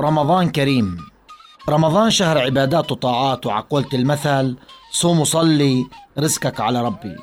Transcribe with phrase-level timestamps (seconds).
[0.00, 0.98] رمضان كريم.
[1.68, 4.56] رمضان شهر عبادات وطاعات وعقولة المثل.
[4.92, 5.86] صوم وصلي
[6.18, 7.16] رزقك على ربي.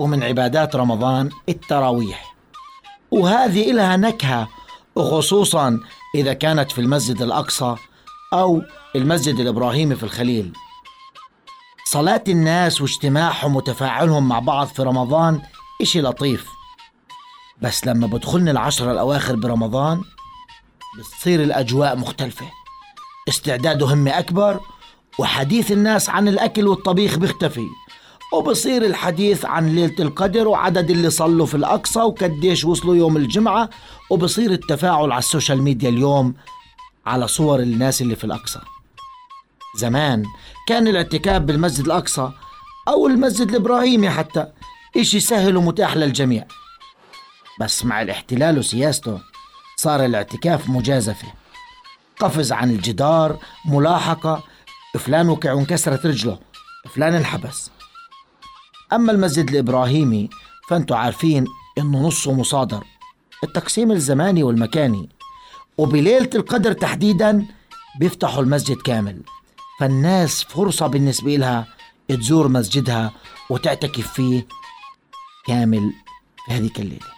[0.00, 2.34] ومن عبادات رمضان التراويح.
[3.10, 4.48] وهذه إلها نكهة
[4.96, 5.80] وخصوصا
[6.14, 7.74] إذا كانت في المسجد الأقصى
[8.32, 8.62] أو
[8.96, 10.52] المسجد الإبراهيمي في الخليل.
[11.86, 15.42] صلاة الناس واجتماعهم وتفاعلهم مع بعض في رمضان
[15.82, 16.46] إشي لطيف.
[17.62, 20.02] بس لما بدخلنا العشرة الأواخر برمضان
[20.98, 22.46] بتصير الأجواء مختلفة.
[23.28, 24.60] استعداد همة أكبر
[25.18, 27.66] وحديث الناس عن الأكل والطبيخ بيختفي
[28.32, 33.70] وبصير الحديث عن ليلة القدر وعدد اللي صلوا في الأقصى وكديش وصلوا يوم الجمعة
[34.10, 36.34] وبصير التفاعل على السوشيال ميديا اليوم
[37.06, 38.60] على صور الناس اللي في الأقصى.
[39.76, 40.24] زمان
[40.66, 42.30] كان الاعتكاف بالمسجد الأقصى
[42.88, 44.46] أو المسجد الإبراهيمي حتى
[44.96, 46.44] إشي سهل ومتاح للجميع.
[47.60, 49.20] بس مع الاحتلال وسياسته
[49.80, 51.28] صار الاعتكاف مجازفة.
[52.20, 54.44] قفز عن الجدار ملاحقة
[54.98, 56.38] فلان وقع وانكسرت رجله
[56.94, 57.70] فلان انحبس.
[58.92, 60.30] أما المسجد الإبراهيمي
[60.68, 61.46] فأنتوا عارفين
[61.78, 62.84] إنه نصه مصادر.
[63.44, 65.08] التقسيم الزماني والمكاني.
[65.78, 67.46] وبليلة القدر تحديدا
[68.00, 69.22] بيفتحوا المسجد كامل.
[69.80, 71.66] فالناس فرصة بالنسبة لها
[72.08, 73.12] تزور مسجدها
[73.50, 74.46] وتعتكف فيه
[75.46, 75.92] كامل
[76.46, 77.17] في هذيك الليلة.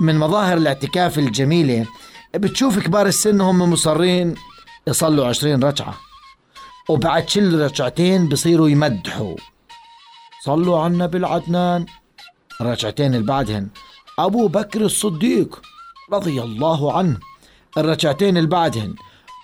[0.00, 1.86] من مظاهر الاعتكاف الجميلة
[2.34, 4.34] بتشوف كبار السن هم مصرين
[4.86, 5.94] يصلوا عشرين ركعة
[6.88, 9.36] وبعد كل ركعتين بصيروا يمدحوا.
[10.44, 11.86] صلوا عنا بالعدنان
[12.60, 13.68] الركعتين اللي بعدهن
[14.18, 15.62] أبو بكر الصديق
[16.12, 17.18] رضي الله عنه.
[17.78, 18.94] الركعتين اللي بعدهن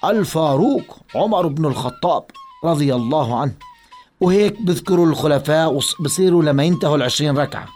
[0.05, 2.25] الفاروق عمر بن الخطاب
[2.65, 3.55] رضي الله عنه.
[4.21, 7.69] وهيك بذكروا الخلفاء وبصيروا لما ينتهوا العشرين ركعة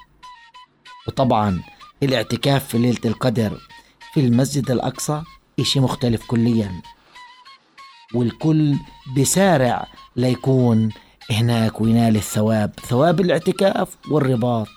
[1.09, 1.62] وطبعا
[2.03, 3.60] الاعتكاف في ليلة القدر
[4.15, 5.22] في المسجد الأقصى
[5.60, 6.82] إشي مختلف كليا.
[8.15, 8.75] والكل
[9.16, 10.91] بسارع ليكون
[11.31, 14.69] هناك وينال الثواب ثواب الاعتكاف والرباط.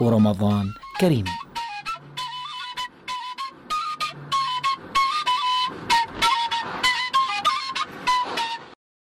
[0.00, 1.24] ورمضان كريم.